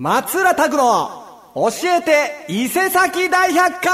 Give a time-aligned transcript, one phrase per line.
[0.00, 1.10] 松浦拓の
[1.56, 3.90] 教えて伊勢崎大百科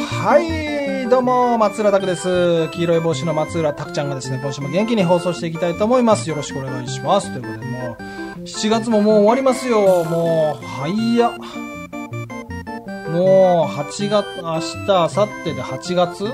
[0.00, 2.68] はい、どうも、松浦拓です。
[2.72, 6.28] 黄色い帽子の松浦拓ちゃんがですね、今週も元気に放送していきたいと思います。
[6.28, 7.30] よろしくお願いします。
[7.32, 7.96] ということで、も
[8.40, 10.02] う、7月ももう終わりますよ。
[10.02, 11.67] もう、早っ。
[13.12, 16.24] もう、8月、明日、明後日で8月？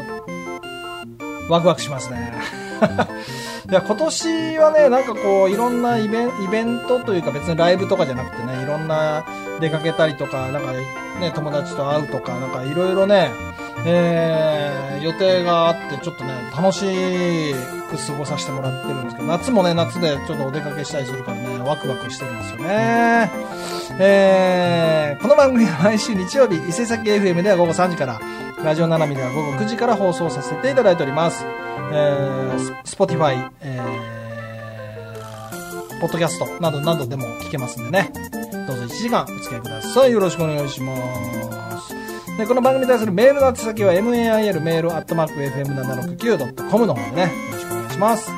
[1.48, 2.32] ワクワクしますね。
[3.70, 9.24] いや、今年はね、なんかこう、いろんなイベンイベントというか別にライブとかじゃなくてね、いろんな
[9.60, 13.30] 出かけたりとか、なんかね、友達と会うとか、なんかいろいろね、
[13.86, 16.84] えー、予定があって、ちょっとね、楽し
[17.90, 23.30] く過ごさせてもらってるんですけど、夏もね、夏でちょっとお出かけしたりするからね、ワクワクしてるんですよね。
[23.98, 28.20] えー、この番組は毎週日曜日、伊勢崎 FM では午後3時から、
[28.64, 31.44] ラジオななみでは午後9時から放送させていただいております。
[31.92, 38.10] えー、ス Spotify、えー、ポッドキャストなどなどでも聞けますんでね。
[38.66, 40.12] どうぞ1時間お付き合いください。
[40.12, 41.63] よろしくお願いします。
[42.38, 48.30] で、この番組に対するメールの宛先は mail メールアットマーク FM769.com の方でね、よろしくお願いします。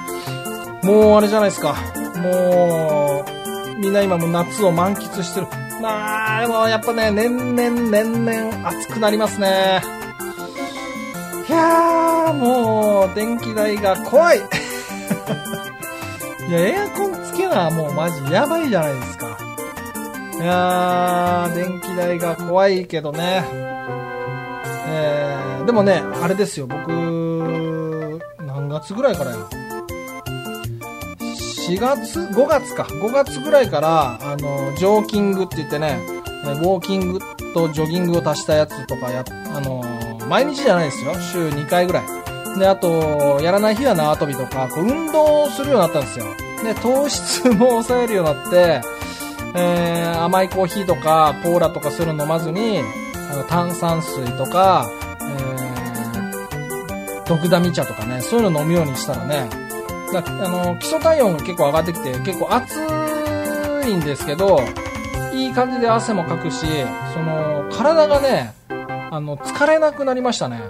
[0.82, 1.74] もうあれじゃないですか。
[2.18, 5.46] もう、みんな今も夏を満喫してる。
[5.80, 9.80] まあ、でもやっぱね、年々年々暑くなりますね。
[11.48, 14.38] いやー、もう、電気代が怖い。
[16.48, 19.38] いや、エアコンつけな、もうマジやばいじゃないですか。
[20.38, 23.65] いやー、電気代が怖いけどね。
[24.96, 29.36] えー、でもね、あれですよ、僕、何月ぐらいからや
[31.68, 32.84] ？4月 ?5 月か。
[32.84, 35.98] 5月ぐらいから、あの、ジョーキングって言ってね、
[36.44, 37.18] ウォーキング
[37.52, 39.24] とジョギングを足したやつとかや、
[39.54, 39.82] あの、
[40.28, 41.14] 毎日じゃないですよ。
[41.14, 42.58] 週2回ぐらい。
[42.58, 46.26] で、あと、やらない日は縄跳びとか、こう運動をするようになったんですよ。
[46.64, 48.80] で、糖質も抑えるようになって、
[49.54, 52.80] えー、甘いコーヒーとか、コーラとかそういうの飲まずに、
[53.30, 54.88] あの炭酸水とか、
[55.20, 59.48] えー、毒ダミ茶とかね、そういうの飲むようにしたらね、
[60.12, 62.76] だあの、基礎体温が結構上がってきて、結構暑
[63.88, 64.60] いんですけど、
[65.34, 66.66] いい感じで汗もかくし、
[67.12, 68.54] その、体がね、
[69.10, 70.60] あの、疲れなくなりましたね。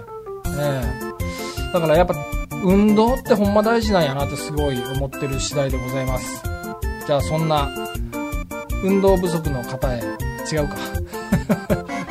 [0.59, 2.15] ええだからやっぱ、
[2.63, 6.41] 運動ってほんま大事なんやなってすごい思ってる次第でございます。
[7.05, 7.69] じゃあそんな、
[8.83, 10.01] 運動不足の方へ、
[10.51, 10.75] 違うか。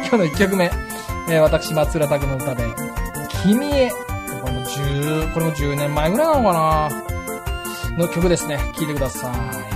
[0.09, 0.71] 今日の一曲目、
[1.29, 2.63] えー私、松浦拓の歌で、
[3.43, 6.91] 君へ、これも10、これも10年前ぐらいなのか
[7.97, 8.57] なの曲ですね。
[8.77, 9.33] 聴いてくださ
[9.73, 9.76] い。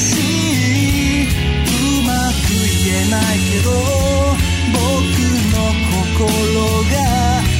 [0.00, 1.26] しいう
[2.06, 2.50] まく
[2.84, 3.70] 言えないけど
[4.72, 4.80] 僕
[5.52, 5.56] の
[5.92, 6.12] 心
[6.90, 6.94] が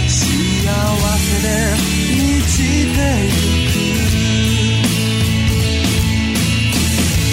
[0.08, 0.12] 幸
[1.19, 1.46] せで
[2.16, 2.56] 満ち
[2.94, 3.36] てゆ
[3.70, 3.72] く。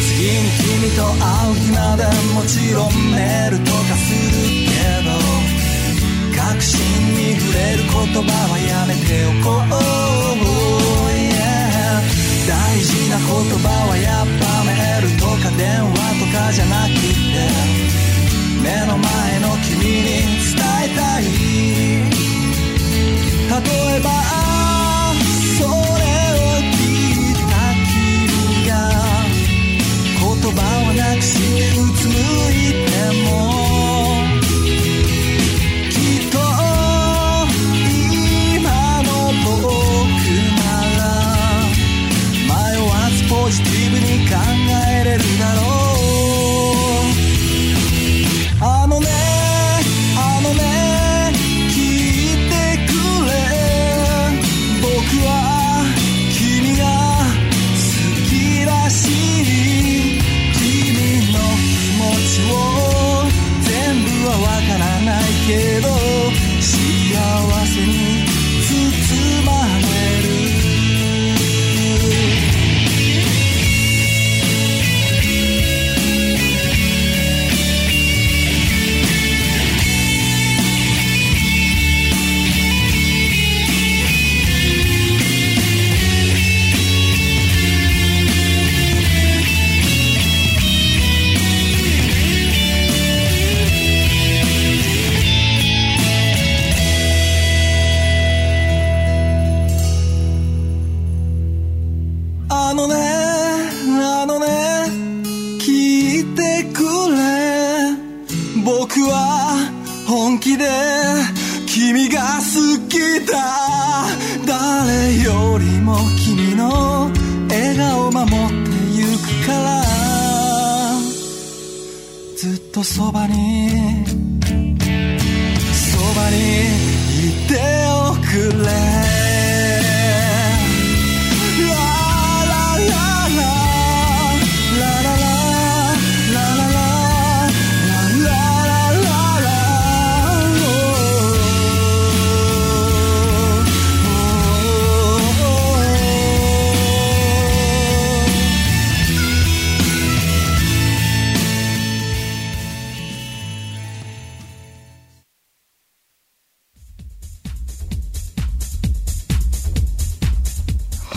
[0.07, 1.99] 次に君と会う日まで
[2.33, 4.37] もちろんメールとかする
[4.67, 4.71] け
[5.03, 5.09] ど
[6.39, 6.77] 確信
[7.13, 7.89] に触れる言
[8.23, 9.63] 葉はやめておこう、
[11.17, 11.41] yeah
[12.47, 13.25] 大事な言
[13.59, 14.60] 葉はやっぱ
[15.57, 17.01] 電話とかじゃなくて
[18.61, 21.23] 目の前の君に伝えたい。
[23.51, 24.07] 例えば
[25.57, 26.79] それを聞
[27.19, 27.51] いた
[27.91, 28.71] 君が
[30.19, 30.23] 言
[30.55, 30.59] 葉
[30.89, 32.11] をなくしうつむ
[32.53, 32.55] い
[32.85, 32.89] て
[33.29, 33.50] も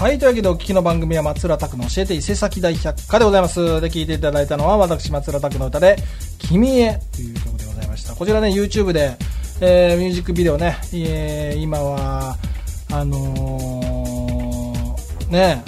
[0.04, 3.80] はい、というわけでお聞きの番組は松浦拓の教えて伊勢崎大百科でございます。
[3.80, 5.96] で、聞いていただいたのは私、松浦拓の歌で、
[6.38, 8.14] 君へという曲でございました。
[8.14, 9.16] こちらね、YouTube で、
[9.62, 12.36] えー、ミュージックビデオね、えー、今は、
[12.92, 15.64] あのー、ね、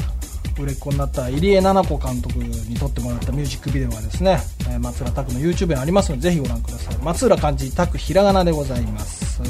[0.61, 4.39] 売れっ子になった入江奈々子監督に撮ってもらったミュージックビデオがですね、
[4.71, 6.97] え松浦拓の YouTube にありますので、ぜひご覧ください。
[6.99, 9.41] 松浦漢字拓ひらがなでございます。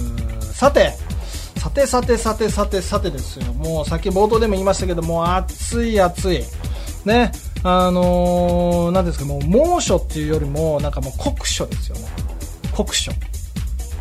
[0.55, 0.93] さて、
[1.67, 3.53] さてさてさてさてさてですよ。
[3.55, 6.45] もう先冒頭でも言いましたけども、暑い暑い。
[7.05, 7.33] ね。
[7.65, 12.03] あのー、なんですか、もう猛暑っていうよりも、なんかもう酷暑ですよね。
[12.73, 13.11] 酷暑。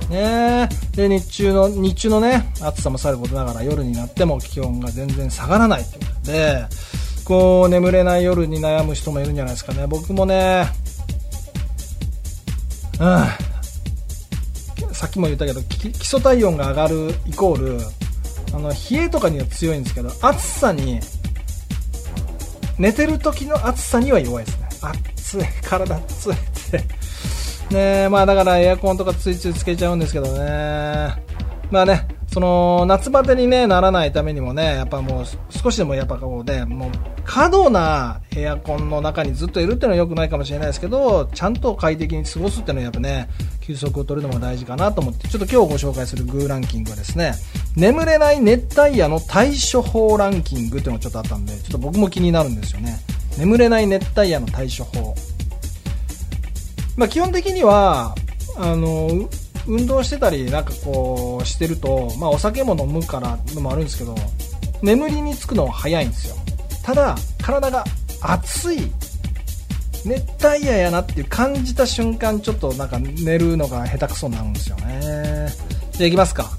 [0.10, 6.66] ねで、日中の、日中のね、暑さもさることながら夜になっても気温が全然下がらないっていうことで、
[7.26, 9.88] こう、眠れない夜に悩む人もいるんじゃないですかね。
[9.88, 10.68] 僕もね、
[13.00, 13.55] うん。
[14.96, 17.78] さっきも言ったけど基礎体温が上がるイコール
[18.54, 21.02] あの冷えとかには強いんですけど暑さに
[22.80, 24.70] 寝てる時の暑さには弱いですね。
[24.82, 26.36] 暑い体暑いっ
[26.72, 26.78] て。
[27.74, 31.14] ねえまあだからエアコンとかついついつけちゃうんですけどね。
[31.72, 36.92] まあねその夏バテに、ね、ならないためにもねやっぱもう少しでもやっぱこうねもう
[37.24, 43.30] 過度なエアコンの中にずっといるっていうのは良くないかもしれないですけどちゃんと快適に過ごすっていうのはやっぱね
[43.62, 47.36] 休息を取るのも大事かなと思ってちょっと今日ご紹介するグーランキングはですね
[47.78, 53.00] 眠れない熱帯夜の対処法ランキングっていうのがちょっとあったんでちょっと僕も気になるんですよね。
[53.38, 55.16] 眠れない熱帯夜の対処法。
[56.98, 58.14] まあ基本的には
[58.58, 59.30] あの
[59.68, 64.16] 運動してたりなんかこうしてると、まあ、お酒も飲むからのもあるんですけど
[64.82, 66.36] 眠りにつくのは早いんですよ。
[66.84, 67.84] ただ体が
[68.22, 68.92] 熱い。
[70.06, 75.48] 熱帯夜やなっていう感じた瞬間ちょっとなんか寝るのが下手くそになるんですよね。
[75.94, 76.52] じゃあいきますか、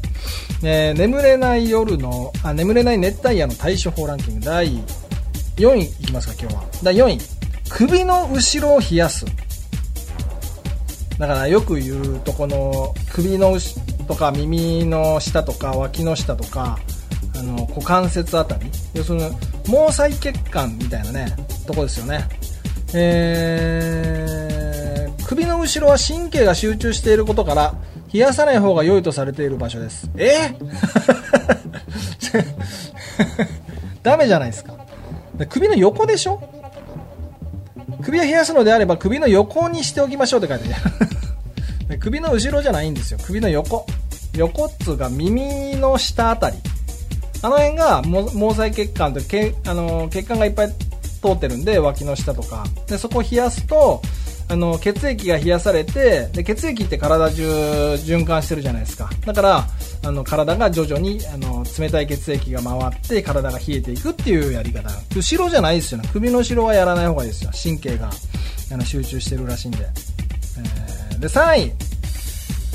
[0.65, 4.83] えー眠れない夜のあ眠れない熱帯夜の対処法ランキング第
[5.57, 5.85] 4位。
[5.85, 6.65] いきますか今日は。
[6.83, 7.19] 第4位。
[7.69, 9.25] 首の後ろを冷やす。
[11.19, 13.57] だからよく言うとこの首の
[14.07, 16.79] とか耳の下とか脇の下とか
[17.39, 18.71] あの股関節あたり。
[18.95, 19.31] 要するに
[19.65, 21.35] 毛細血管みたいなね
[21.67, 22.25] とこですよね。
[22.95, 27.75] えー首の後ろは神経が集中していることから
[28.13, 30.09] 冷やさない方が良いとされている場所です。
[30.17, 30.55] え？
[34.05, 34.75] ダメじゃないですか。
[35.49, 36.41] 首の横でしょ？
[38.07, 40.79] 首を冷やすのであれば首の横にしておきましょうって書いてあ
[41.91, 41.99] る。
[41.99, 43.19] 首の後ろじゃないんですよ。
[43.25, 43.85] 首の横。
[44.37, 46.57] 横っつうか耳の下あたり。
[47.43, 50.69] あの辺が毛細血管とけあの血管がいっぱい
[51.21, 52.65] 通ってるんで脇の下とか。
[52.87, 54.01] でそこを冷やすと
[54.49, 57.43] あの血液が冷やされてで血液って体中
[57.95, 59.11] 循環してるじゃないですか。
[59.25, 59.67] だから
[60.05, 64.89] あの体が徐々にあの冷たい血液が回って体が冷えていくっていうやり方。
[65.15, 66.09] 後ろじゃないですよね。
[66.13, 67.51] 首の後ろはやらない方がいいですよ。
[67.61, 68.11] 神経が
[68.73, 69.79] あの集中してるらしいんで、
[71.11, 71.73] えーで3位。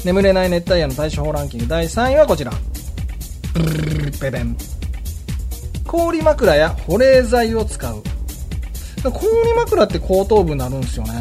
[0.04, 1.68] 眠れない熱帯夜の対処法ランキング。
[1.68, 2.52] 第3位はこちら。
[3.54, 4.58] ブルルルルベベン
[5.86, 8.02] 氷枕や保冷剤を使う
[9.04, 11.12] 氷枕って後頭部になるんですよね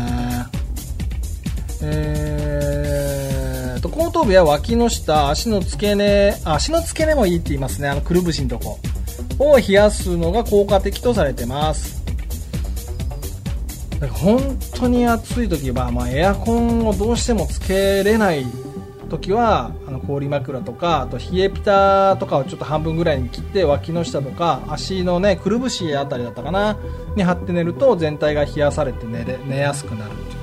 [1.82, 7.88] えーと後頭部や脇の下足の付け根足の付け根もいいって言いますね。
[7.88, 8.78] あのくるぶしのとこ。
[9.38, 12.00] を冷やすのが効果的とされてます。
[14.00, 18.46] か本当に暑い時は、まあ、エアコンをどうしてもつけれない
[19.10, 26.78] 時はあの氷枕とかあと冷えピタとかをちょっと半分ぐらいに切って脇の下とか足のねくるぶしあたりだったかな
[27.16, 30.39] に貼って寝ると全体が冷やされて寝れ寝やすくなるっていう。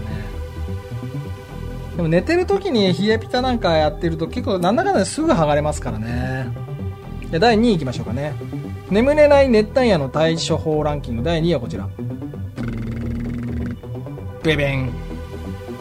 [1.97, 6.47] でも寝てる時に冷えピタなんかやってると結構なんだかんだすぐ剥がれますからね。
[7.31, 8.33] で第2位いきましょうかね。
[8.91, 11.89] 眠れない熱帯夜の対処法ランキング第2位はこちら。
[14.43, 14.89] ベベン。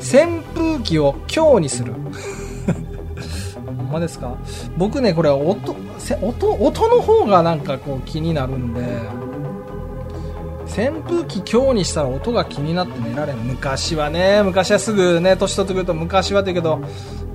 [0.00, 1.92] 扇風機を強にする。
[3.66, 4.34] ほんまですか？
[4.78, 5.76] 僕ねこれ音
[6.22, 8.80] 音音の方がなんかこう気になるんで。
[10.66, 13.36] 扇風機強にしたら音が気になって寝られん。
[13.38, 16.80] 昔はね昔はすぐね年取ってくると昔はって言うけど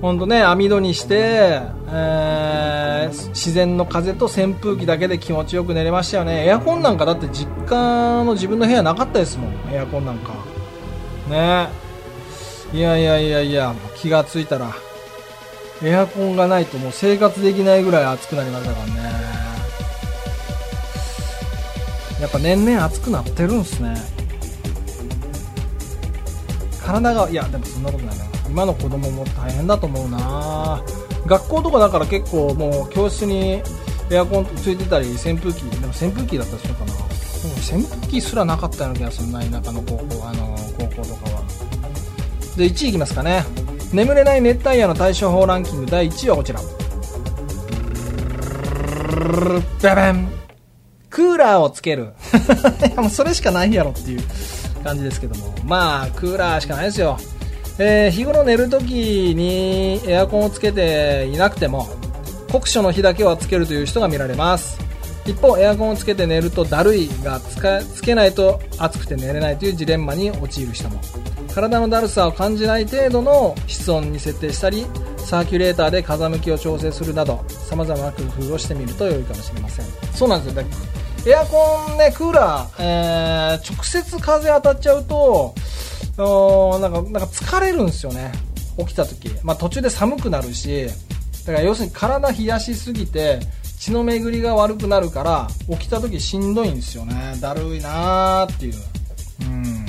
[0.00, 6.46] 本当ね網戸にして、えー自然の風と扇風機だけで気持ちよく寝れましたよね。
[6.46, 9.54] エアコンなんかだって実家の自分の部屋なかったですもん。
[9.72, 10.32] エアコンなんか。
[11.28, 11.68] ね。
[12.72, 14.72] いやいやいやいや気がついたら
[15.82, 18.92] エアコンがないともう生活できないぐらい暑くなりましたからね。
[22.22, 23.96] やっぱ年々暑くなってるんすね。
[26.80, 28.24] 体がいやでもそんなことないな。
[28.48, 30.80] 今の子供も大変だと思うな。
[31.26, 33.60] 学校とかだから結構もう教室に
[34.08, 36.92] エアコンついてたり扇風機でも扇風機だったりするかな。
[36.92, 37.06] でも
[37.76, 41.42] 扇風機すらなかったような気がするな田舎の高校あの高校とかは。
[42.56, 43.44] で1位いきますかね。
[43.92, 46.60] 眠れない熱帯夜の対処法ランキング第1位はこちら。
[49.82, 50.41] ベベン
[51.12, 52.14] クーラーをつける。
[52.96, 54.22] もうそれしかないやろっていう
[54.82, 55.54] 感じですけども。
[55.64, 57.18] まあクーラーしかないですよ、
[57.78, 61.88] えー日頃寝るときにエアコンをつけていなくても
[62.50, 64.78] 酷暑の日だけはつけるという人が見られます。
[65.24, 70.98] 一方エアコンをつけて寝るとだるいがつけないと暑くて寝れないというジレンマに陥る人も。
[71.54, 74.86] 体のだるさを感じない程度の室温に設定したり
[75.18, 79.86] サーキュレーターで風向きを調整するなど様々な工夫をしてみると良いかもしれません。
[80.14, 80.62] そうなんですよ。
[80.62, 80.68] だ
[81.24, 85.54] エアコンねクーラー、えー直接風当たっちゃうと
[86.18, 88.32] おなんかなんか疲れるんですよね。
[88.78, 90.86] 起きた時、まあ、途中で寒くなるし。
[91.46, 93.40] だから要するに体冷やしすぎて
[93.78, 97.36] 血の巡りが悪くなるから起きた時しんどいんですよね。
[97.40, 98.74] だるいなーっていう。
[99.42, 99.86] うん。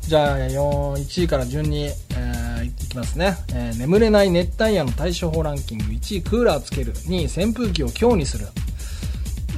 [0.00, 5.84] じゃあ4 1位から順に、えーいきますね、えー眠れない熱帯夜の対処法ランキング。
[5.84, 6.92] 1位クーラーつける。
[6.92, 8.46] 2位扇風機を強にする。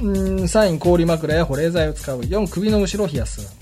[0.01, 2.19] うん3位氷枕や保冷剤を使う。
[2.21, 3.55] 4首の後ろを冷やす。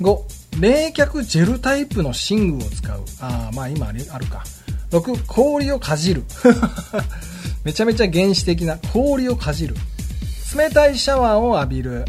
[0.00, 0.18] 5
[0.60, 3.04] 冷却ジェルタイプの寝具を使う。
[3.20, 4.44] ああまあ今あれあるか。
[4.90, 6.24] 6氷をかじる。
[7.64, 9.76] めちゃめちゃ原始的な氷をかじる。
[10.56, 12.04] 冷たいシャワーを浴びる。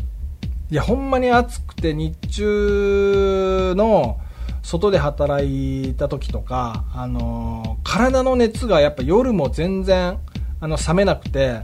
[0.69, 4.17] いやほんまに暑くて日中の
[4.63, 10.17] 外で働いた時とか、あのー体の熱がやっぱ夜も全然
[10.61, 11.59] あの冷めなくて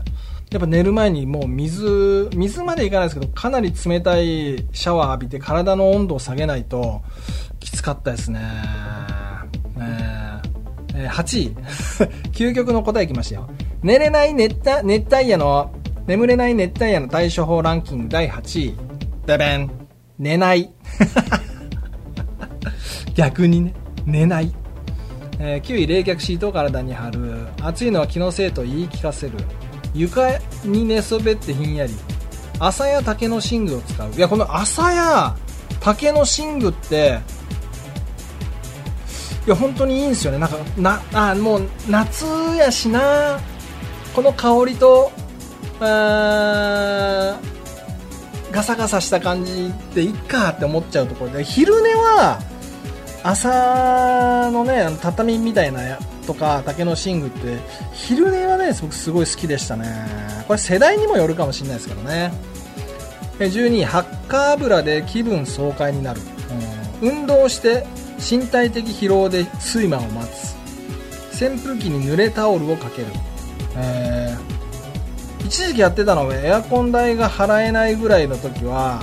[0.51, 7.01] やっぱ寝る前にもう水水までいかないですけどかなり冷たいシャワー浴びて体の温度を下げないと
[7.59, 8.39] きつかったですね。
[9.79, 11.55] えー8位。
[12.33, 13.49] 究極の答えいきましたよ。
[13.83, 15.71] 寝れない熱帯熱帯夜の
[16.07, 18.75] 眠れない熱帯夜の対処法ランキング第8位。
[19.25, 19.71] ベベン
[20.17, 20.73] 寝ない。
[23.15, 23.73] 逆にね。
[24.05, 24.51] 寝ない、
[25.39, 27.47] えー9位冷却シートを体に貼る。
[27.61, 29.33] 暑いのは気のせいと言い聞かせる。
[29.93, 30.27] 床
[30.63, 31.93] に寝そべってひんやり。
[32.59, 34.11] 朝や竹の寝具を使う。
[34.11, 35.35] いやこの朝や
[35.79, 37.19] 竹の寝具って
[39.47, 40.37] いや本当にいいんですよね。
[40.37, 42.25] なんかなあもう夏
[42.57, 43.39] やしな。
[44.13, 45.11] この香りと
[45.79, 51.43] あーガサガサした感じでいっかって思っちゃうところで。
[51.43, 52.39] 昼寝は
[53.23, 55.97] 朝のね畳みたいな
[56.29, 57.57] とか竹の寝具って
[57.91, 59.87] 昼寝はね僕すごい好きでしたね。
[60.47, 62.31] これ世代にもよるかもしれないですけどね。
[63.39, 66.21] 12位ハッカー油で気分爽快になる、
[67.01, 67.09] うん。
[67.09, 67.87] 運動して
[68.19, 70.55] 身体的疲労で睡魔を待つ。
[71.43, 73.07] 扇風機に濡れタオルをかける、
[73.75, 75.45] えー。
[75.47, 79.01] 一時期やってたのはエアコン代が払えないぐらいの時は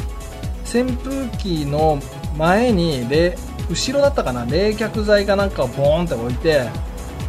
[0.62, 1.98] 扇風機の
[2.38, 3.36] 前に冷
[3.68, 6.68] 後ろだったかな冷却剤かなんかをボーンって置いて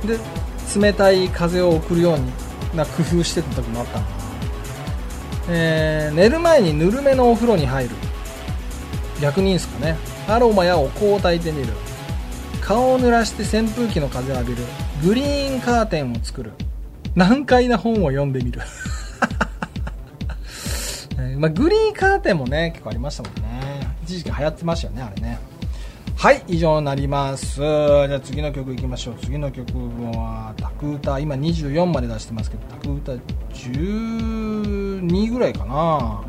[0.06, 0.20] で
[0.80, 2.32] 冷たい風を送るように
[2.76, 4.00] な工夫してた時もあった。
[4.00, 4.06] の、
[5.50, 7.96] えー寝る前にぬるめのお風呂に入る。
[9.22, 9.98] 逆にいいんですかね。
[10.28, 11.74] アロマやお香を焚いてみる。
[12.62, 14.64] 顔を濡らして扇風機の風を浴びる。
[15.04, 16.52] グリーンカーテンを作る。
[17.16, 18.62] 難解な本を読んでみる。
[21.20, 23.96] えーまあ、グリーンカーテンもね結構ありましたもんね。
[24.04, 25.40] 一時期流行ってましたよねあれね。
[26.20, 27.58] はい以上になります。
[27.58, 29.16] じゃあ次の曲いきましょう。
[29.22, 29.72] 次の曲
[30.18, 33.12] はタク歌今24まで出してますけどタク歌
[33.54, 36.24] 12ぐらいかな。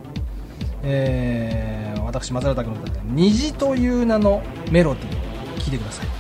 [0.82, 5.12] えー、私松原拓の歌で「虹という名のメロディー」
[5.58, 6.17] 聴いてください。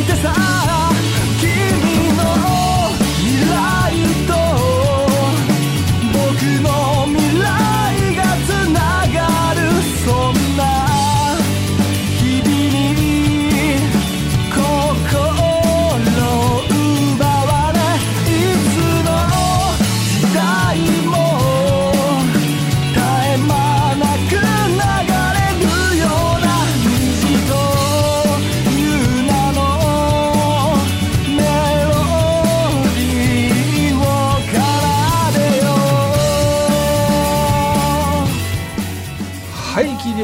[0.00, 0.69] いてさ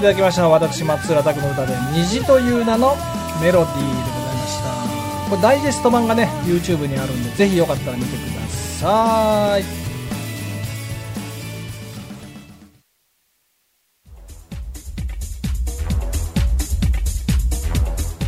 [0.06, 2.94] ただきました私、松浦拓の歌で、虹という名の
[3.42, 5.30] メロディーでございました。
[5.30, 9.64] これダイジェスト版がね、YouTube にあるんで、ぜひよかったら見てください。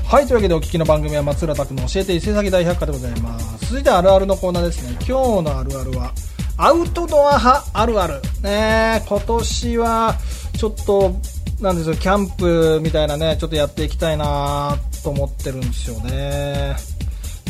[0.04, 3.66] はい、というわけでお聞きの番組は松浦拓の教えて伊勢崎大百科でございます。
[3.66, 4.98] 続いてあるあるのコーナーですね。
[5.06, 6.12] 今日のあるあるは、
[6.56, 8.20] アウトドア派あるある。
[8.42, 10.16] ね今年は、
[10.58, 11.14] ちょっと、
[11.60, 16.76] なんですよ、キャンプみたいなね、ちょっとやっていきたいなと思ってるんですよね。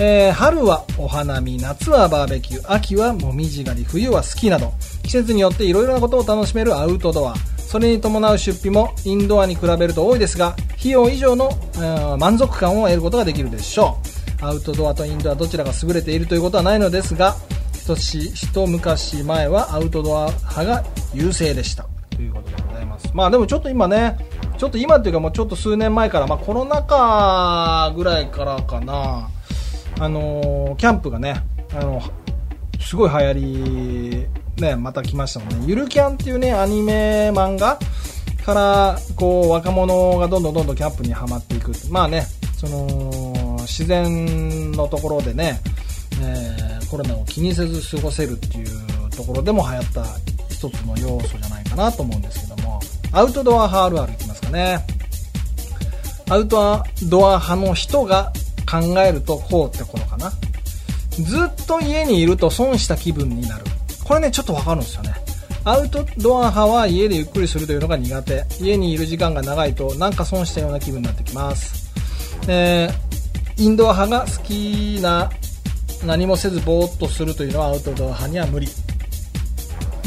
[0.00, 7.34] えー春はお花見、夏はバーベキュー、秋はもみじ狩り、冬はスキーなど、季節によっていろいろなことを楽しめるアウトドア。
[7.58, 13.98] それに伴う出費もインドアに比べると多いですが、費用以上の、えー満足感を得ることができるでしょ
[14.40, 14.44] う。
[14.46, 17.36] アウトドアとインドアどちらが優れているということはないのですが、
[18.34, 21.86] 一昔前はアウトドア派が優勢でした。
[23.14, 23.26] ま。
[23.26, 24.16] あでもちょっと今ね、
[24.56, 29.28] ちょっと今っていうかもうちょっと数年前から、まあコロナ禍ぐらいからかな、
[30.00, 31.42] あのーキャンプがね、
[31.74, 32.02] あの、
[32.80, 35.64] すごい流行り、ね、また来ましたもんね。
[35.66, 37.78] ゆるキャンっていうね、アニメ漫画
[38.44, 41.72] から、こう、若者がどんどんどんどんキャンプにはまっていく。
[41.90, 45.60] まあね、その、自然のところでね、
[46.22, 50.04] えーコロナを気にせず過ごせるっていうところでも流行った
[50.48, 52.80] 一つの要素じゃないかなと思うんですけども、
[53.12, 54.84] アウトドア派あるあるいきますかね。
[56.30, 58.32] アウトドア派の人が
[58.70, 60.30] 考えるとこうってことかな。
[61.10, 63.64] ずっと家にいると損した気分になる。
[64.04, 65.14] これね、ちょっとわかるんですよね。
[65.64, 68.44] アウトドア派は家でゆっくりするというのが苦手。
[68.60, 71.90] 家にいる時間が長いとなんか損したような気分になってきます。
[72.46, 73.08] えー
[73.58, 75.28] インドア派が好きな
[76.06, 78.68] 何もせずぼーっとするというのはアウトドア派には無理。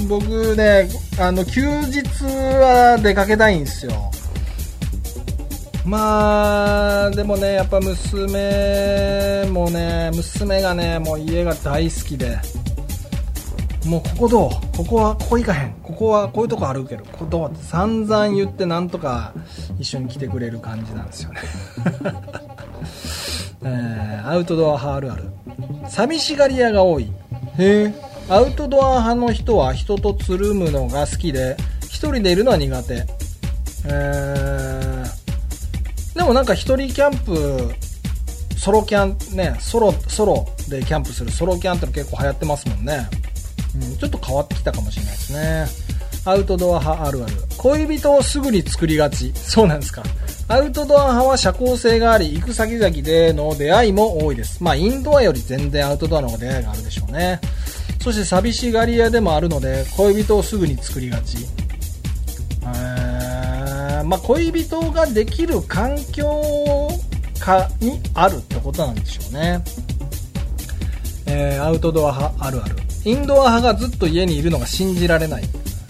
[0.07, 3.91] 僕ね、あの、休日は出かけたいんですよ。
[5.85, 12.37] まあ、でもね、やっぱ娘もね、娘がね、もう家が大好きで、
[13.85, 14.77] もうここどう？
[14.77, 15.73] ここはここ行かへん。
[15.81, 17.03] ここはこういうとこ歩ける。
[17.11, 17.51] ここどう？
[17.51, 19.33] って散々言ってなんとか
[19.79, 21.39] 一緒に来てくれる感じなんですよね、
[23.65, 25.23] えーアウトドア派あるある。
[25.89, 27.11] 寂しがり屋が多い。
[27.57, 28.11] へえ。
[28.31, 33.05] アウトドア派の人は人とつるむのが好きで一人でいるのは苦手
[33.85, 37.73] えーでもなんか一人キャンプ
[38.57, 43.09] ソロキャンねソロソロでキャンプするソロキャンっての結構流行ってますもんね
[43.75, 45.65] うん、ちょっと変わってきたかもしれないですね。
[46.23, 47.33] アウトドア派あるある。
[47.57, 49.31] 恋人をすぐに作りがち。
[49.33, 50.03] そうなんですか。
[50.47, 54.61] アウトドア派は社交性があり、行く先々での出会いも多いです。
[54.63, 57.39] まあ、インドアより全然アウトドアの方が出会いがあるでしょうね。
[58.01, 61.37] そして寂しがり屋でもあるので、恋人をすぐに作りがち。
[62.63, 66.89] え、まあ、恋人ができる環境
[67.39, 69.63] 下にあるってことなんでしょうね。
[71.27, 72.75] えーアウトドア派あるある。
[73.05, 75.43] インドア派がずっと家にいるのが信じられない。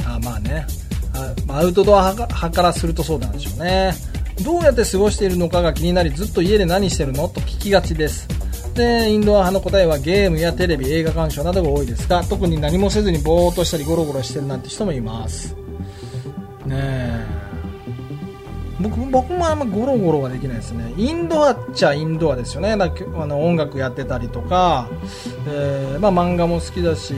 [0.06, 0.68] あまあね。
[1.48, 3.94] アウトドア派からするとそうなんでしょうね。
[4.44, 7.28] どうやって過ごしているのかが気になり、ずっと家で何してるの？
[7.28, 8.28] と聞きがちです。
[8.74, 15.56] で、インドア派の答えはゲームやテレビ、映画鑑賞などが多いですが、特に何もせずにぼーっとしたりゴロゴロしてるなんて人もいます。
[16.66, 17.42] ねえ。
[18.82, 20.94] 僕僕もあんまゴロゴロはできないですね。
[20.98, 22.76] インドアっちゃインドアですよね。
[22.76, 24.90] だあの音楽やってたりとか、
[25.48, 27.14] えーまあ、漫画も好きだし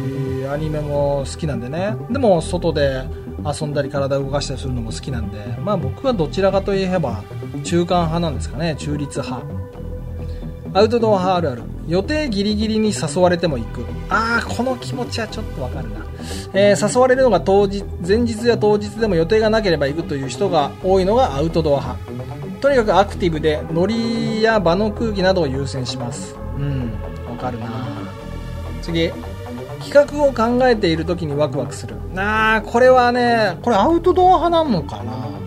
[0.51, 1.95] アニメも好きなんでね。
[2.09, 3.03] でも外で
[3.45, 7.23] 遊んだり体を動かしたりするのも好きなんで、まあ、僕はどちらかといえば
[7.63, 8.75] 中間派なんですかね。
[8.77, 9.62] 中立派。
[10.73, 11.63] アウトドア派あるある。
[11.87, 13.85] 予定ギリギリに誘われても行く。
[14.09, 16.05] ああこの気持ちはちょっとわかるな、
[16.53, 22.61] えー誘われるのが当日前日や当日でも予定がなければ行くという人が多いのがアウトドア派。
[22.61, 26.35] とにかくアクティブでノリや場の空気などを優先します。
[26.57, 26.91] うん
[27.29, 27.67] わかるな。
[28.81, 29.11] 次
[29.81, 31.95] 企画を考えている時にワクワクする。
[32.15, 35.42] あーこれはねこれアウトドア派なのかな。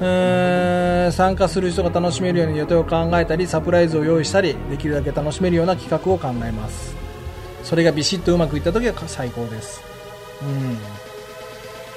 [0.00, 6.94] え参加する人が楽しめるように予定を考えたりサプライズを用意したりできるだけ楽しめるような企画を考えます。
[7.62, 9.82] それがビシッとうまくいった時は最高です。
[10.42, 10.78] うん。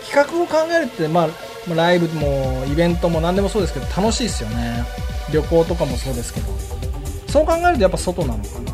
[0.06, 4.84] 企画を考えるって、まあ、ライブもイベントも何でもそうですけど楽しいですよね。
[5.32, 6.48] 旅行とかもそうですけど。
[7.28, 8.74] そう考えるとやっぱ外なのかな。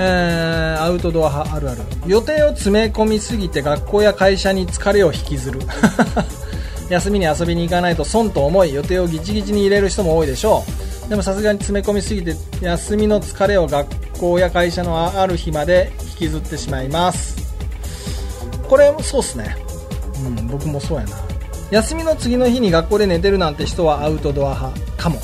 [0.00, 1.82] えーアウトドア派あるある。
[2.06, 5.60] 予定を詰め込みすぎて学校や会社に疲れを引きずる。
[6.88, 10.64] 休みに遊びに行かないと損と思い予定をギチギチに入れる人も多いでしょ
[11.06, 11.08] う。
[11.08, 17.36] でもさすがに詰め込みすぎて休みの疲れを学校や会社のある日まで引きずってしまいます。
[18.68, 19.56] これもそうっすね。
[20.26, 21.16] うん僕もそうやな。
[21.70, 25.18] 休みの次の日に学校で寝てるなんて人はアウトドア派かも。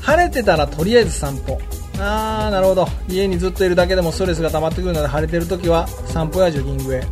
[0.00, 1.58] 晴れてたらとりあえず散歩。
[2.00, 2.86] あーなるほど。
[3.08, 7.02] 家にずっといるだけでもストレスが溜まってくるので晴れてる時は散歩やジョギングへ。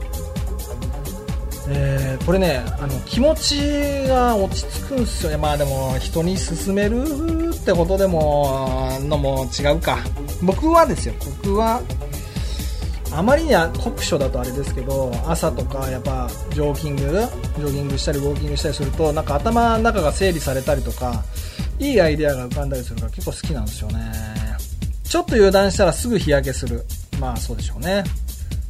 [1.69, 5.31] えーこれねあの気持ちが落ち着くんですよ。
[5.31, 7.05] ねまあでも人に勧める
[7.55, 9.99] ってことでものも違うか。
[10.43, 11.15] 僕はですよ。
[11.43, 11.81] 僕は
[13.13, 17.03] あまりには酷暑だとあれですけど朝とかやっぱジョギング
[17.57, 21.23] ジョギングしたりウォーキングしたりするとなんか頭の中が整理されたりとか
[21.79, 24.13] いいアイデアが浮かんだりするから結構好きなんですよね。
[25.05, 26.85] ちょっと油断したらすぐ日焼けする。
[27.21, 28.03] まあそうでしょうね。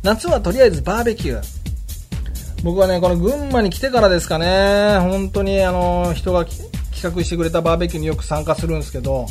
[0.03, 1.56] 夏はとりあえずバーベキュー。
[2.63, 4.99] 僕はねこの群馬に来てからですかね。
[4.99, 6.67] 本当にあの人が企
[7.03, 9.27] 画してくれたバーベキューによく参加するんですけど。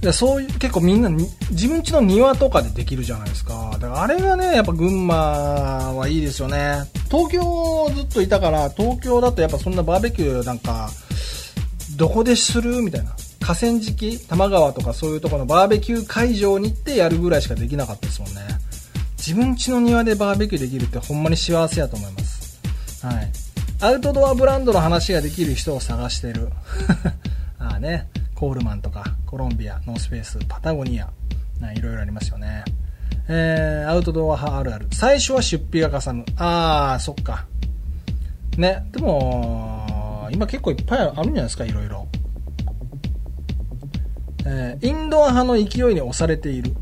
[0.00, 1.10] でそういう結構みんな
[1.50, 3.70] 自分家の庭とかでできるじゃないですか。
[3.74, 6.84] だからあれがねやっぱ群馬はいいですよね。
[7.10, 10.88] 東京ずっといたから東京だとやっぱそんなバーベキューなんか
[11.96, 13.14] どこでするみたいな。
[13.40, 18.42] 河川敷多摩川とかそういうところのバーベキュー会場に行ってやるぐらいしかできなかったですもんね。
[19.20, 22.58] 自分家の庭でバーベキューできるってほんまに幸せやと思います。
[23.06, 23.30] はい。
[23.82, 26.48] アウトドアブランドの話ができる人を探してる。
[27.60, 28.08] ああね。
[28.34, 31.10] コールマンとかコロンビアノースペースパタゴニア。
[31.74, 32.64] いろいろありますよね。
[33.28, 34.88] えー、アウトドア派あるある。
[34.90, 36.24] 最初は出費がかさむ。
[36.36, 37.46] ああそっか。
[38.56, 42.08] ねでも今結構いっぱいあるんじゃないですかいろいろ。
[44.46, 46.74] えーインドア派の勢いに押されている。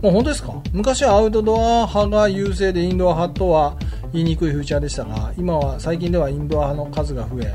[0.00, 0.54] もう本当ですか？
[0.72, 3.76] 昔はアウトドア派が優勢でインドア派とは
[4.12, 7.54] 言いにくいフューチャーでしたが今は最近ではインドア派の数が増え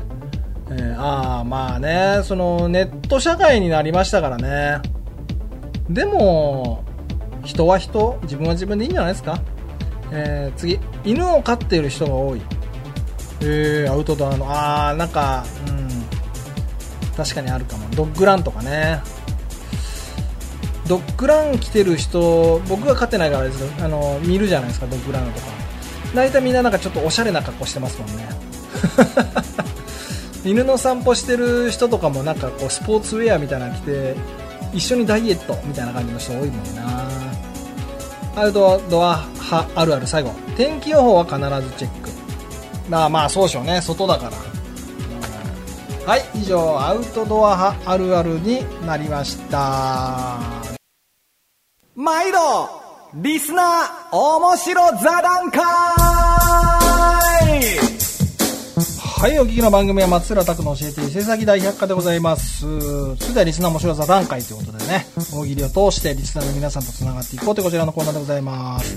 [0.70, 4.80] えーああまあねそのネット社会になりましたからね。
[5.90, 6.84] でも
[7.44, 9.40] 人は人自分は自分でいいんじゃないですか、
[10.12, 12.40] えー次犬を飼っている人が多い。
[13.42, 15.88] えー、アウトドアのああなんかうん
[17.16, 17.88] 確かにあるかも。
[17.90, 19.00] ドッグランとかね。
[20.88, 25.46] ドッグラン来てる人僕が飼ってないからですけどあの見るじゃないですかドッグランとか。
[26.14, 28.28] 大体みんななんかちょっとおしゃれな格好してますもんね。
[30.44, 34.14] 犬の散歩してる人とかもなんかこうスポーツウェアみたいなの着て
[34.72, 36.82] 一緒にダイエットみたいな感じの人多いもんな。
[38.36, 40.30] アウトドア派あるある最後。
[40.56, 42.10] 天気予報は必ずチェック。
[42.88, 43.80] まあまあそうでしょうね。
[43.82, 44.32] 外だから。
[46.06, 50.65] はい以上アウトドア派あるあるになりました。
[51.96, 52.38] 毎度
[53.14, 55.62] リスナー面白座談会
[59.18, 62.60] はい、お聞きの番組は松浦拓の教えて伊勢崎大百科でございます。
[63.16, 68.94] それではリスナー面白座談会ということでね、大喜利を通してリスナーの皆さんと繋がっていこうというこちらのコーナーでございます。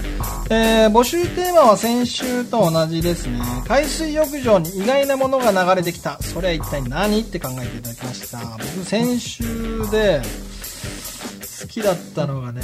[0.49, 3.39] えー、募集テーマは先週と同じですね。
[3.65, 6.21] 海水浴場に意外なものが流れてきた。
[6.21, 8.39] それは一体何って考えていただきました。
[8.57, 10.21] 僕先週で
[11.79, 12.61] きだったのがね、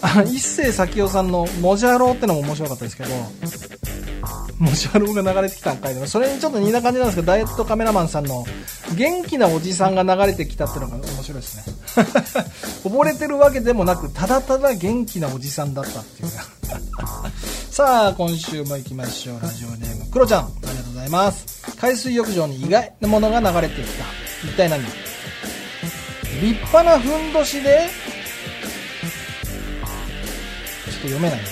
[0.00, 3.10] あ一世咲夫さんのモジャローってのも面白かったですけど、
[4.58, 8.44] モジャローが流れてきたんかいでそれにちょっと似た感じなんですけど、ダイエットカメラマンさんの
[8.96, 11.74] 元気なおじさんが流れてきたってのが面白いですね。
[12.84, 16.30] 溺れてるわけでもなく、ただただ元気なおじさんだったっていう。
[17.72, 19.40] さあ、今週も行きましょう。
[19.42, 20.42] ラジオネーム、クロちゃん。
[20.42, 21.46] ありがとうございます。
[21.80, 24.04] 海水浴場に意外なものが流れてきた。
[24.44, 25.11] 一体何？
[26.42, 27.88] 立派なふんどしで、
[30.86, 31.44] ちょっと読めないね。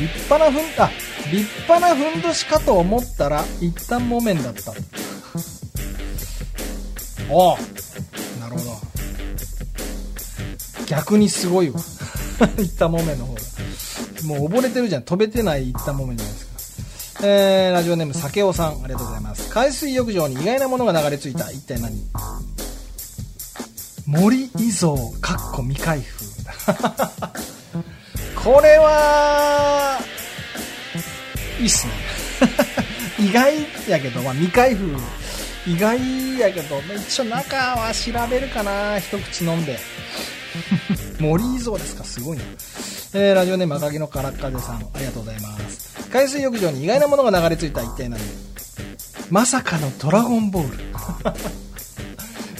[0.00, 0.90] 立派なふん、あ、
[1.30, 4.72] 立派なふんどしかと思ったら、一旦木綿だった。
[7.30, 7.56] お
[8.40, 8.80] なるほど。
[10.88, 11.78] 逆にすごいわ。
[12.58, 13.40] 一旦木綿の方が。
[14.24, 15.02] もう溺れてるじゃん。
[15.04, 17.26] 飛べてない一旦木綿じゃないですか。
[17.28, 18.82] えー、ラジオネーム、酒尾さん。
[18.82, 19.48] ありがとうございます。
[19.50, 21.52] 海水浴場に意外なものが流れ着いた。
[21.52, 21.92] 一体何？
[24.06, 26.24] 森伊蔵、かっこ未開封。
[28.36, 29.98] これは、
[31.58, 31.92] いいっすね。
[33.18, 33.54] 意外
[33.88, 34.94] やけど、まあ、未開封、
[35.66, 39.78] 意外やけど、まあ一応中は調べるかな、一口飲んで。
[41.18, 42.44] 森伊蔵ですか、すごいな。
[43.14, 45.94] えー、ラジオネーム赤木のからっ風さん、ありがとうございます。
[46.12, 48.20] 海水浴場に意外なものが流れ着いた一体何？
[49.30, 51.63] まさかのドラゴンボール。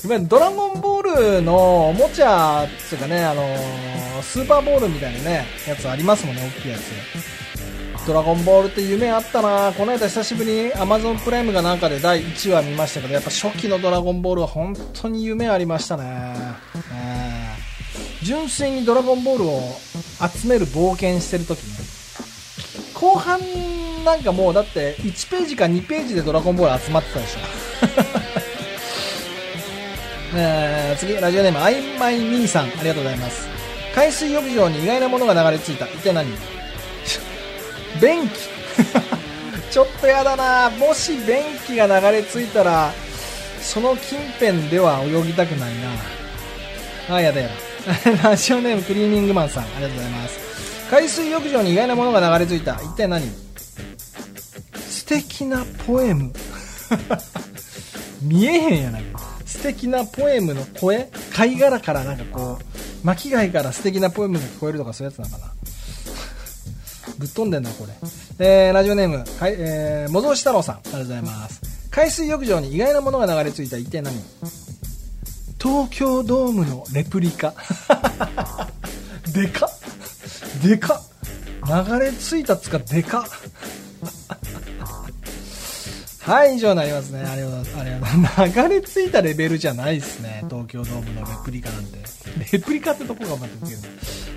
[0.07, 8.07] ドラゴンボールのおもちゃっていうかね、あのースーパーボールみたいなね、やつありますもんね、大きいやつ。
[8.07, 16.05] ドラゴンボールって夢あったなこの間久しぶりに Amazon プライムがなんかで第1話見ましたけど、やっぱ初期のドラゴンボールは本当に夢ありましたね。
[16.05, 16.55] ね
[18.23, 19.61] 純粋にドラゴンボールを
[20.29, 21.77] 集める冒険してる時ね。
[22.93, 23.41] 後半
[24.05, 28.44] なんかもうだって1ページか2ページでドラゴンボール集まってたでしょ。
[30.37, 33.47] え、次、ラジオネーム、あいまいみーさん、ありがとうございます。
[33.95, 35.87] 海水浴場に意外なものが流れ着いた。
[35.87, 36.27] 一体何？
[38.03, 38.33] 便器。
[39.71, 42.93] ちょっとやだなもし便器が流れ着いたら、
[43.63, 45.75] その近辺では泳ぎたくない
[47.09, 48.23] なあ、やだやだ。
[48.31, 50.39] ラジオネーム、クリーニングマンさん、ありがとうございます。
[50.91, 52.75] 海水浴場に意外なものが流れ着いた。
[52.83, 53.31] 一体何？
[54.89, 56.33] 素敵なポエム。
[58.23, 59.34] 見えへんやないか。
[59.45, 65.53] 素敵なポエムの声貝殻からなんかこう、巻貝から素敵なポエムが聞こえるとかそういうやつなのかな
[67.19, 67.93] ぶっ飛んでんな、これ。
[68.39, 71.61] えー、ラジオネーム、かいえー、もぞうし太郎さん、ありがとうございます。
[71.91, 74.13] 海水浴場に意外なものが流れ着いた一体何？
[75.63, 77.55] 東京ドームのレプリカ。
[79.33, 79.71] でか
[80.63, 81.01] でか
[81.67, 83.27] 流れ着いたっつかでか
[86.25, 87.21] はい、以上になりますね。
[87.21, 87.81] ありがとうございます。
[87.81, 88.63] ありがとうございます。
[88.63, 90.43] 流れ着いたレベルじゃないですね。
[90.49, 91.99] 東京ドームのレプリカなんて。
[92.51, 93.81] レプリカってとこがまたウケる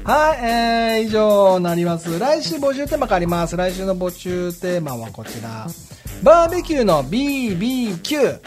[0.04, 2.20] はい、えー、以上になります。
[2.20, 3.56] 来週募集テーマ変わります。
[3.56, 5.66] 来週の募集テーマはこちら。
[6.24, 8.40] バーベキューの BBQ。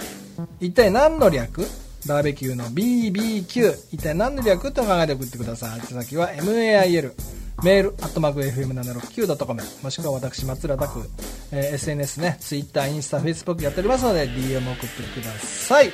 [0.60, 1.66] 一体何の略？
[2.06, 3.74] バーベキューの BBQ。
[3.90, 4.68] 一体何の略？
[4.68, 5.80] って考えて送ってください。
[5.80, 7.12] 手先は MAIL。
[7.62, 11.06] メール、アットマーク FM769.com、もしくは私、松浦拓、
[11.52, 15.92] えー SNS ね、Twitter、インスタ、Facebook やっておりますので、DM 送ってください。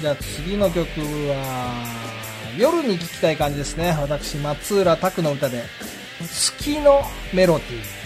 [0.00, 1.84] じゃあ次の曲は、
[2.56, 3.96] 夜に聴きたい感じですね。
[4.00, 5.64] 私、松浦拓の歌で、
[6.30, 7.02] 月の
[7.34, 8.01] メロディー。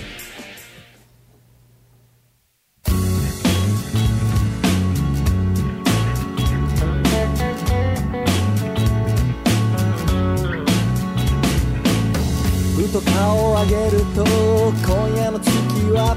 [12.97, 15.51] と顔を上げると今夜の月
[15.93, 16.17] は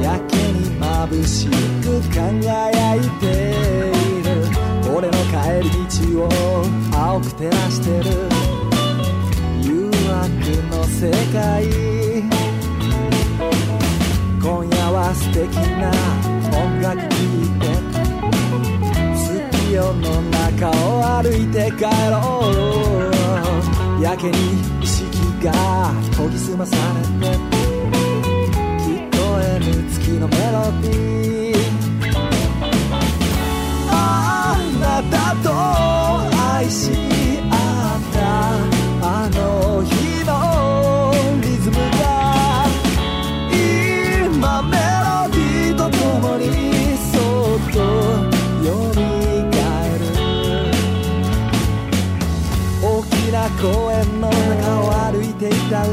[0.00, 1.48] やけに眩し
[1.82, 4.30] く輝いている。
[4.94, 5.70] 俺の帰り
[6.14, 6.28] 道を
[6.94, 8.10] 青く照らしてる。
[9.62, 10.22] 誘惑
[10.70, 11.66] の世界。
[14.40, 15.42] 今夜は素敵
[15.80, 15.90] な
[16.56, 17.66] 音楽聴いて。
[19.16, 22.20] 月夜の中を歩いて帰ろ
[23.08, 24.02] う。
[24.02, 24.81] やけに
[25.42, 27.36] が研ぎ澄まされて
[28.78, 31.56] 聞こえる月のメロディー。
[33.90, 35.50] あなたと
[36.54, 36.92] 愛し
[37.50, 37.52] 合
[37.98, 38.18] った
[39.04, 40.01] あの日。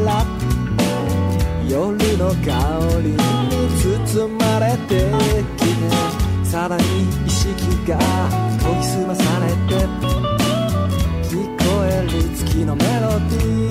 [0.05, 0.25] ら。
[1.67, 2.45] 夜の香
[3.03, 3.17] りに
[4.05, 5.11] 包まれて
[5.57, 5.69] きて。
[6.43, 6.83] さらに
[7.25, 7.51] 意識
[7.87, 7.97] が
[8.59, 9.85] 研ぎ澄まされて。
[11.29, 13.68] 聞こえる月のメロディー。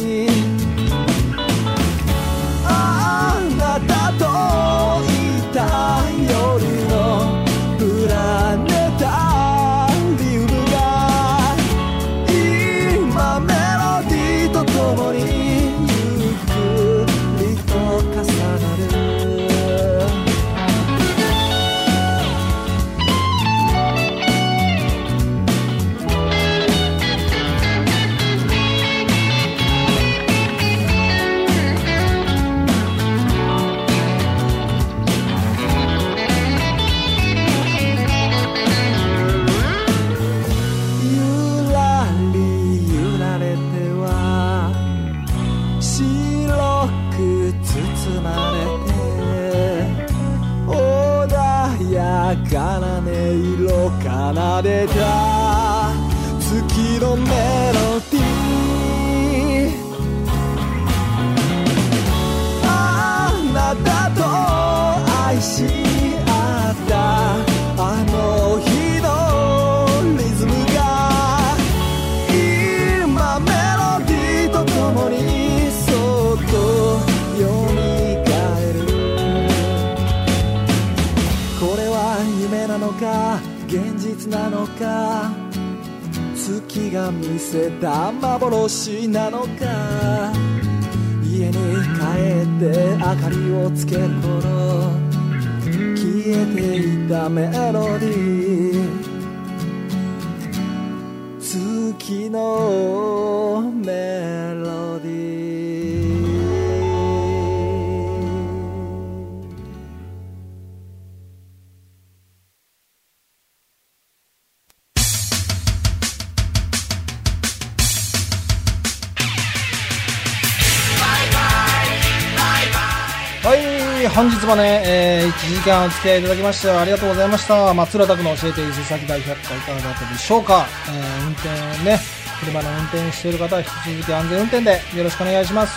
[124.14, 127.74] 本日もね、えー、1時間お付き合いいただきましてありがとうございました。
[127.74, 131.48] 松浦拓の教えて伊勢崎大百科いかがだったでしょうか、えー、運転
[131.84, 131.98] ね、
[132.40, 135.76] 車の運転している方は引き続き安全運転でよろしくお願いします。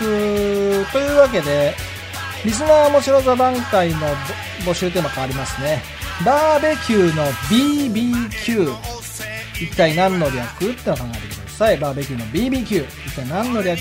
[0.91, 1.73] というわけで、
[2.45, 3.97] リスナー面白座談会の
[4.65, 5.81] 募集テーマ変わりますね。
[6.25, 8.75] バーベキューの BBQ。
[9.61, 10.71] 一体何の略？
[10.71, 11.77] ってのを考えてください。
[11.77, 12.85] バーベキューの BBQ。
[13.07, 13.79] 一体何の略？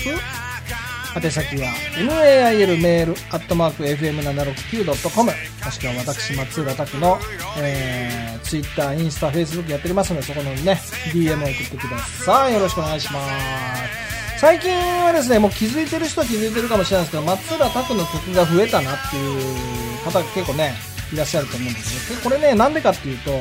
[1.15, 7.19] 宛先は mail メールアットマーク fm769.com もしくは私松浦拓の、
[7.59, 10.79] えー、Twitter、インスタ、Facebook やっておりますのでそこのね
[11.13, 12.53] DM を送ってください。
[12.53, 14.11] よろしくお願いします。
[14.39, 20.73] 最近はですねもう気づいてる人は気づいてるかもしれないですけど松浦拓の曲が増えたなっていう方が結構ね
[21.13, 23.31] いらっしゃると思うんですけどこれねなんでかっていうと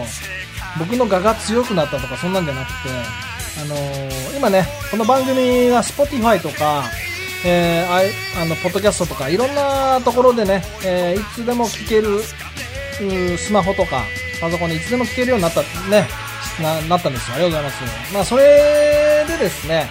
[0.78, 2.90] 僕の画が強くなったとかそんなんじゃなくて
[3.62, 6.84] あのー今ねこの番組は Spotify とか
[7.44, 8.06] えーあい
[8.40, 12.20] あのポッドキャストとかいろんなところでね、えーいつでも聞ける
[13.38, 14.02] スマホとか
[14.40, 16.06] パソコンでいつでも聞けるようになったね
[16.62, 17.36] ななったんですよ。
[17.36, 18.14] ありがとうございます。
[18.14, 19.88] まあそれでですね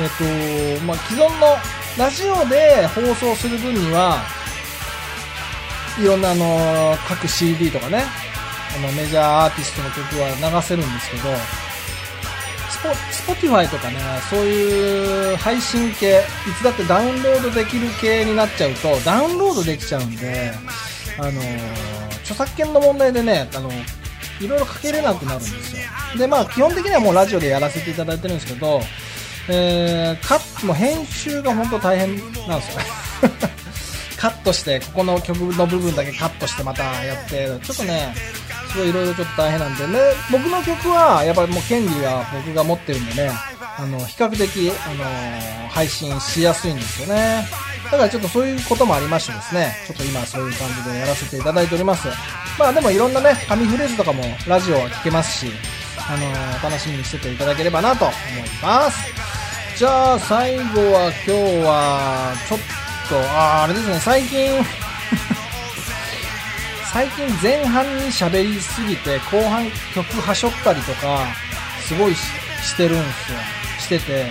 [0.00, 1.56] えっ、とまあ既存の
[1.98, 4.18] ラジオで放送する分には
[6.00, 8.02] いろんなあの各 CD とかね
[8.76, 11.28] あのメジャーアーティストの曲は流せるんですけど
[12.84, 13.96] ポ、スポティファイとかね、
[14.30, 20.52] そういう配信系、いつだってダウンロードできる系になっちゃうと、ダウンロードできちゃうんで、
[21.18, 23.70] あのー著作権の問題でね、あの、
[24.40, 25.82] いろいろかけれなくなるんですよ。
[26.18, 28.80] で、まあ、基本的にはもうラジオでやらせていただいてるんですけど、
[29.48, 32.16] えー、カッも編集が本当大変
[32.48, 32.80] なんですよ。
[34.18, 38.14] カットして、ここの曲の部分だけカットしてまたやって、ちょっとね、
[38.74, 40.00] すごいいろいろちょっと大変なんでね、
[40.32, 43.30] 僕の曲は、やっぱりもう権利は僕が持ってるんでね、
[43.78, 47.46] あの、比較的、あの、配信しやすいんですよね。
[47.84, 52.08] だからちょっとそういうこともありましてですね、ちょっと今そういう感じでやらせていただいております。
[52.58, 55.52] まあでもいろんなね、紙フレーズとかもラジオは聞けますし、
[55.96, 58.98] あの楽しみにしてていただければなと思います。
[59.76, 60.62] じゃあ最後
[60.92, 62.58] は今日は、ちょっ
[63.08, 64.50] と、ああれですね、最近、
[66.94, 71.26] 最近前半に喋りすぎて後半曲はしょったりとか
[71.88, 72.20] すごいし
[72.62, 73.38] してるんですよ。
[73.80, 74.26] してて。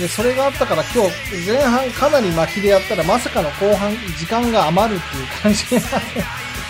[0.00, 6.24] でそれがあったから今日前半かなり巻きでやったらまさかの後半時間が余るっていう感じになって。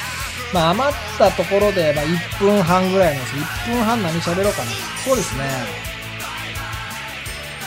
[0.53, 3.37] まあ余ったところで、まあ、1分半ぐらいなんです。
[3.37, 4.71] 1分半何喋ろうかな。
[5.03, 5.45] そうですね。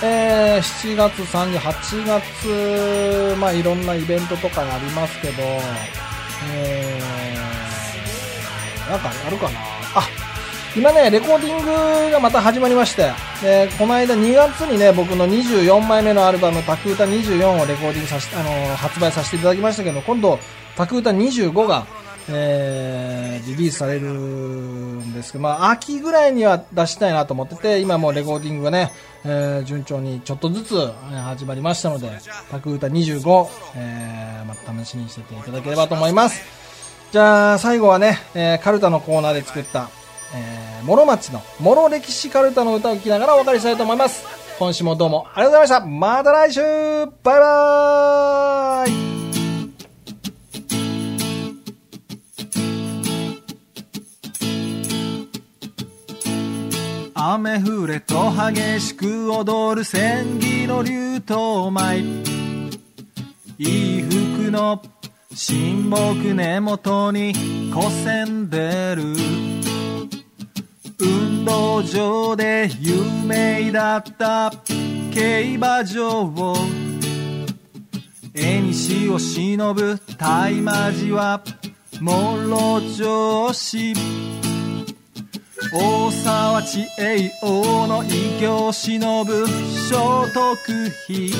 [0.03, 5.43] えー、7月30、8月、まあいろんなイベントとかがありますけど、
[6.49, 9.59] えー、なんかあるかな？
[9.93, 10.07] あ、
[10.75, 11.65] 今ね、レコーディン
[12.07, 13.11] グがまた始まりまして、
[13.41, 20.39] でこの間2月にね、僕の24枚目のアルバム、タクータ24をレコーディングさしあの発売させていただきましたけど、今度、
[20.75, 21.85] タクータ25が、
[22.29, 28.91] えー、リリースされるんですけど、まあ、秋ぐらいには出したいなと思ってて、今もうレコーディングがね、
[29.23, 32.09] えー順調にちょっとずつ始まりましたので、
[32.49, 36.41] タクータ25、えー、また試しにしてていただければと思います。
[37.11, 39.89] じゃあ、最後はね、えーカルタのコーナーで作った、
[40.33, 44.41] えー、諸町の、諸歴史カルタの歌を聴きながらお別れしたいと思います。
[44.61, 45.85] 今週もどうもありがとうございました。
[45.87, 49.20] また来週バイバーイ
[57.23, 62.23] 雨降れと激しく踊る千切の竜頭舞
[63.59, 64.81] い服の
[65.31, 69.03] 親睦根元にこせんでる。
[70.99, 74.51] 運動場で有名だった。
[75.13, 76.55] 競馬場を。
[78.33, 81.43] 縁西を忍ぶ大魔寺は
[81.99, 83.93] 諸城市
[85.73, 91.31] 大沢地栄王の異業忍ぶ聖徳妃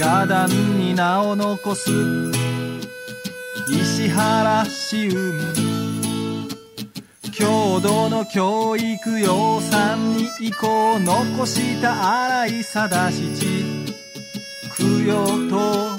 [0.00, 0.48] 画壇
[0.78, 1.90] に名を残す。
[3.68, 5.32] 石原紫雲
[7.32, 13.86] 郷土の教育養蚕に遺構残した荒井貞七。
[14.78, 15.98] 供養と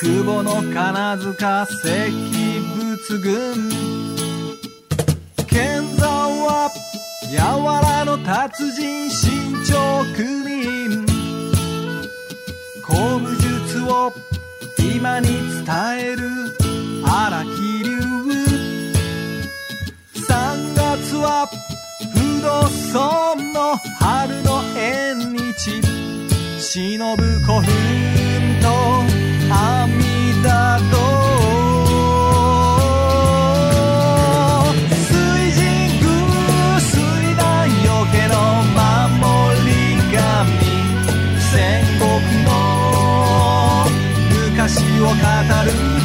[0.00, 1.78] 久保の金塚石
[2.76, 3.93] 仏群
[6.44, 6.70] は
[7.30, 10.52] 柔らの達人新潮組
[10.84, 11.06] 員
[12.82, 14.12] 古武術を
[14.78, 15.66] 今に伝
[15.98, 16.28] える
[17.04, 17.90] 荒木流。
[20.14, 21.48] 3月は
[22.12, 25.80] 不動尊の春の縁日。
[26.58, 27.64] 忍ぶ古墳
[28.62, 28.68] と
[29.52, 29.94] 阿弥
[30.42, 30.46] 陀
[30.90, 31.13] 堂。
[45.00, 45.16] を語る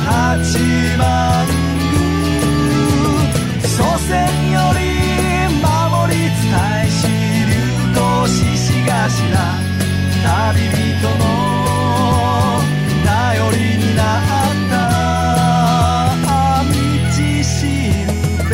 [0.05, 0.59] 八
[0.97, 2.09] 幡宮
[3.67, 4.11] 祖先
[4.51, 4.79] より
[5.61, 5.65] 守
[6.13, 6.53] り伝
[6.85, 7.51] えし流
[7.93, 9.35] 行ししがしら
[10.23, 10.77] 旅人
[11.17, 11.21] の
[13.05, 13.07] 頼
[13.51, 14.73] りになった
[16.65, 16.71] 道
[17.43, 17.47] し
[18.05, 18.09] る
[18.49, 18.51] べ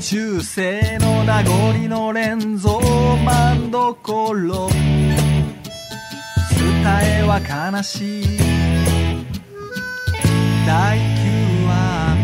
[0.00, 0.99] 中世の
[1.30, 2.80] 名残の連蔵
[3.24, 4.68] 万どころ。
[4.68, 4.78] 伝
[7.04, 8.24] えは悲しい。
[10.66, 11.02] 第9
[11.68, 12.16] 話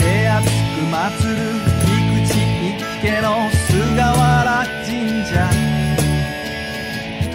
[0.00, 0.50] 手厚く
[0.90, 1.36] 祭る
[1.84, 2.32] 菊池
[2.72, 5.50] 一家の菅原神社。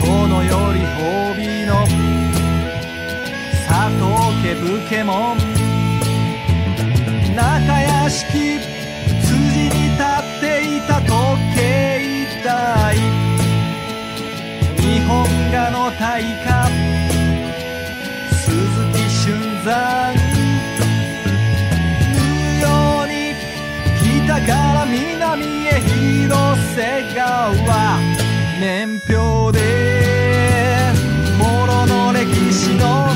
[0.01, 1.85] 殿より褒美の。
[3.67, 3.69] 佐
[4.01, 4.09] 藤
[4.41, 5.37] 家武家門。
[7.35, 8.59] 中屋敷
[10.87, 11.09] た時
[11.55, 11.71] 計
[12.43, 12.95] 台
[14.77, 16.67] 日本画の大家。
[18.31, 18.49] 鈴
[18.91, 20.13] 木俊山。
[22.13, 22.17] 無
[22.59, 23.35] 用に
[24.25, 27.99] 北から南へ広瀬川。
[28.59, 29.61] 年表で
[31.39, 33.10] 諸の歴史の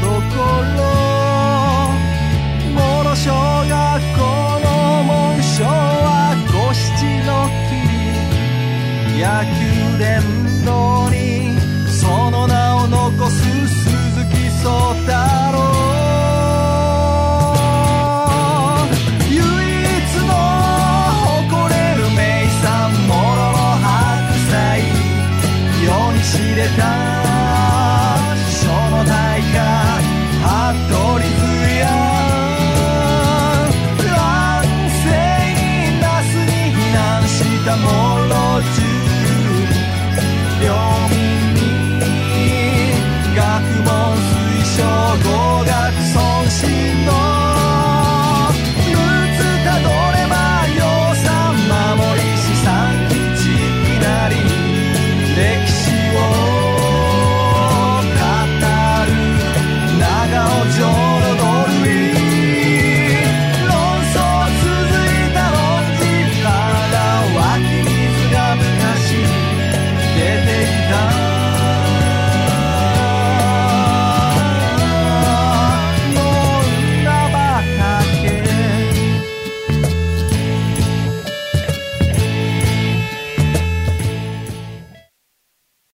[0.00, 0.38] の頃
[3.04, 3.72] ろ小学
[4.16, 4.20] 校
[4.60, 4.66] の
[5.04, 6.86] 門章は五七
[7.26, 7.30] の
[7.68, 7.70] 日
[9.20, 10.08] 野球連
[10.42, 10.47] 盟